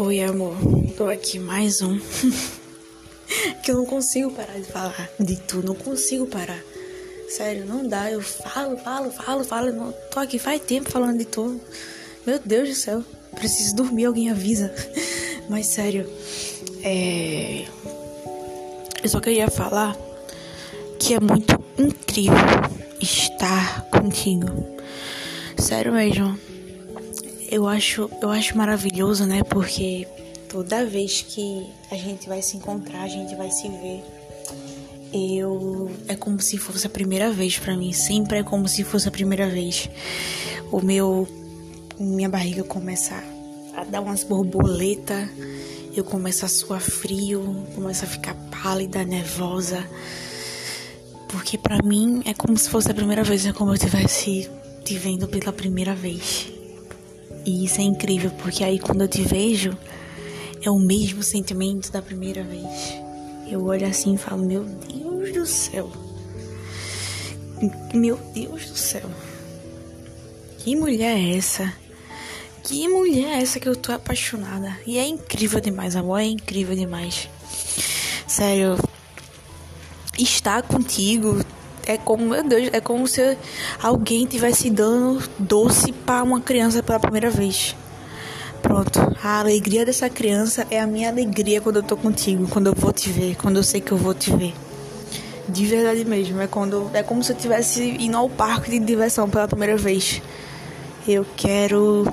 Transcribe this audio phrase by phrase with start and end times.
[0.00, 0.54] Oi, amor.
[0.96, 1.98] Tô aqui mais um.
[3.64, 6.62] que eu não consigo parar de falar de tu, não consigo parar.
[7.28, 8.08] Sério, não dá.
[8.08, 9.72] Eu falo, falo, falo, falo.
[9.72, 11.60] Não, tô aqui faz tempo falando de tu.
[12.24, 13.04] Meu Deus do céu.
[13.34, 14.72] Preciso dormir, alguém avisa.
[15.50, 16.08] Mas sério,
[16.84, 17.64] é.
[19.02, 19.96] Eu só queria falar
[21.00, 22.36] que é muito incrível
[23.00, 24.46] estar contigo.
[25.58, 26.38] Sério mesmo
[27.50, 29.42] eu acho, eu acho maravilhoso, né?
[29.42, 30.06] Porque
[30.48, 34.04] toda vez que a gente vai se encontrar, a gente vai se ver,
[35.12, 39.08] eu é como se fosse a primeira vez para mim, sempre é como se fosse
[39.08, 39.88] a primeira vez.
[40.70, 41.26] O meu
[41.98, 43.14] minha barriga começa
[43.74, 45.28] a dar umas borboletas,
[45.96, 49.84] eu começo a suar frio, começo a ficar pálida, nervosa.
[51.28, 54.48] Porque para mim é como se fosse a primeira vez, é como eu estivesse
[54.84, 56.57] te vendo pela primeira vez.
[57.44, 59.76] E isso é incrível, porque aí quando eu te vejo,
[60.62, 62.94] é o mesmo sentimento da primeira vez.
[63.50, 65.90] Eu olho assim e falo: Meu Deus do céu.
[67.94, 69.08] Meu Deus do céu.
[70.58, 71.72] Que mulher é essa?
[72.62, 74.76] Que mulher é essa que eu tô apaixonada?
[74.86, 76.20] E é incrível demais, amor.
[76.20, 77.28] É incrível demais.
[78.26, 78.76] Sério.
[80.18, 81.42] Estar contigo,
[81.88, 83.36] é como, meu Deus, é como se
[83.82, 87.74] alguém tivesse dando doce para uma criança pela primeira vez.
[88.60, 92.74] Pronto, a alegria dessa criança é a minha alegria quando eu tô contigo, quando eu
[92.74, 94.54] vou te ver, quando eu sei que eu vou te ver.
[95.48, 99.30] De verdade mesmo, é quando é como se eu tivesse indo ao parque de diversão
[99.30, 100.20] pela primeira vez.
[101.06, 102.06] Eu quero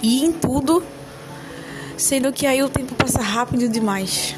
[0.00, 0.80] ir em tudo,
[1.96, 4.36] sendo que aí o tempo passa rápido demais.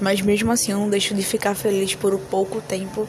[0.00, 3.06] Mas mesmo assim eu não deixo de ficar feliz por o pouco tempo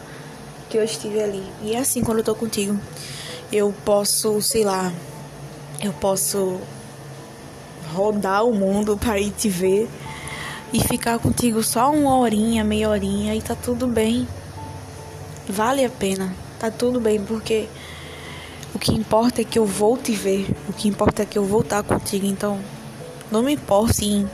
[0.70, 1.44] que eu estive ali.
[1.62, 2.78] E é assim quando eu tô contigo.
[3.52, 4.92] Eu posso, sei lá,
[5.84, 6.60] eu posso
[7.94, 9.90] rodar o mundo para ir te ver
[10.74, 14.28] e ficar contigo só uma horinha, meia horinha e tá tudo bem.
[15.48, 16.34] Vale a pena.
[16.60, 17.68] Tá tudo bem porque
[18.74, 20.48] o que importa é que eu vou te ver.
[20.70, 22.26] O que importa é que eu vou estar contigo.
[22.26, 22.60] Então,
[23.30, 24.30] não me importa em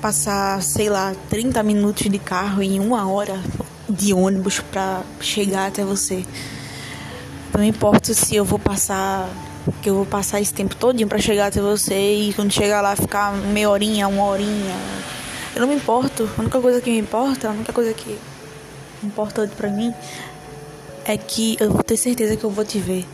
[0.00, 3.40] passar, sei lá, 30 minutos de carro em uma hora
[3.88, 6.24] de ônibus para chegar até você.
[7.52, 9.28] Não importa se eu vou passar
[9.82, 12.96] que eu vou passar esse tempo todinho para chegar até você e quando chegar lá
[12.96, 14.74] ficar meia horinha, uma horinha.
[15.54, 16.28] Eu não me importo.
[16.38, 19.92] A única coisa que me importa, a única coisa que é importante para mim
[21.04, 23.04] é que eu vou ter certeza que eu vou te ver.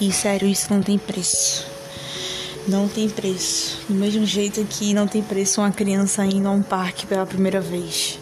[0.00, 1.79] E sério, isso não tem preço
[2.70, 3.78] não tem preço.
[3.88, 7.60] Do mesmo jeito que não tem preço uma criança indo a um parque pela primeira
[7.60, 8.18] vez.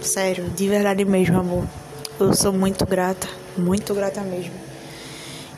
[0.00, 1.64] Sério, de verdade mesmo, amor.
[2.18, 4.52] Eu sou muito grata, muito grata mesmo.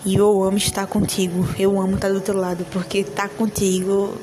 [0.04, 1.48] E eu amo estar contigo.
[1.58, 4.16] Eu amo estar do outro lado, porque estar contigo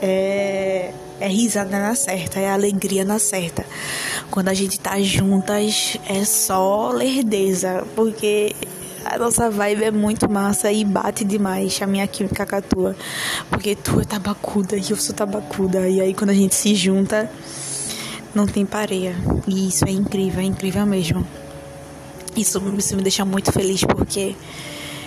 [0.00, 3.64] é, é risada na certa, é alegria na certa.
[4.30, 8.54] Quando a gente tá juntas é só lerdeza, porque
[9.12, 12.96] a nossa vibe é muito massa e bate demais a minha química com a tua.
[13.50, 15.88] Porque tu é tabacuda e eu sou tabacuda.
[15.88, 17.30] E aí quando a gente se junta,
[18.34, 19.14] não tem pareia.
[19.46, 21.26] E isso é incrível, é incrível mesmo.
[22.36, 24.34] Isso, isso me deixa muito feliz porque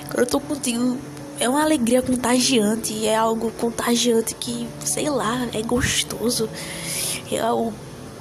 [0.09, 0.97] quando eu tô contigo
[1.39, 6.49] é uma alegria contagiante, é algo contagiante que, sei lá, é gostoso.
[7.31, 7.73] Eu,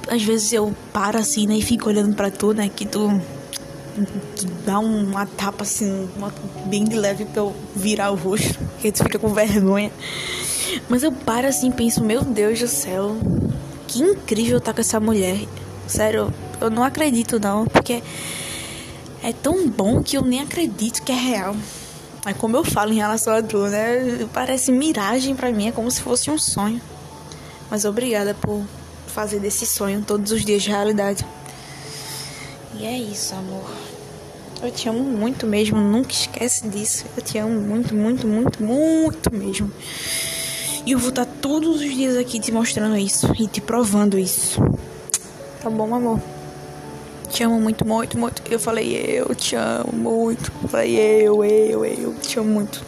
[0.07, 3.19] às vezes eu paro assim, né, e fico olhando para tu, né, que tu
[4.65, 6.33] dá uma tapa assim, uma,
[6.65, 9.91] bem de leve pra eu virar o rosto, porque tu fica com vergonha.
[10.87, 13.17] Mas eu paro assim penso, meu Deus do céu,
[13.87, 15.39] que incrível tá com essa mulher.
[15.87, 18.03] Sério, eu não acredito não, porque
[19.23, 21.55] é tão bom que eu nem acredito que é real.
[22.25, 24.27] É como eu falo em relação a Drew, né?
[24.33, 26.81] Parece miragem para mim, é como se fosse um sonho.
[27.69, 28.63] Mas obrigada por
[29.07, 31.25] fazer desse sonho todos os dias de realidade.
[32.75, 33.69] E é isso, amor.
[34.61, 37.05] Eu te amo muito mesmo, nunca esquece disso.
[37.15, 39.71] Eu te amo muito, muito, muito, muito mesmo.
[40.85, 44.61] E eu vou estar todos os dias aqui te mostrando isso e te provando isso.
[45.61, 46.21] Tá bom, amor?
[47.29, 48.41] Te amo muito, muito, muito.
[48.49, 50.51] Eu falei eu te amo muito.
[50.63, 52.13] Eu falei eu, eu, eu.
[52.15, 52.83] Te amo muito.